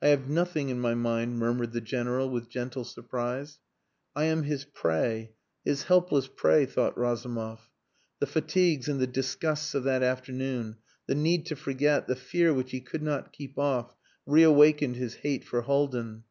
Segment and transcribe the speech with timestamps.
[0.00, 3.58] "I have nothing in my mind," murmured the General, with gentle surprise.
[4.14, 5.32] "I am his prey
[5.64, 7.68] his helpless prey," thought Razumov.
[8.20, 10.76] The fatigues and the disgusts of that afternoon,
[11.08, 15.42] the need to forget, the fear which he could not keep off, reawakened his hate
[15.42, 16.22] for Haldin.